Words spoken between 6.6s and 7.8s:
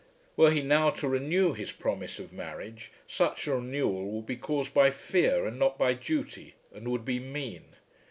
and would be mean.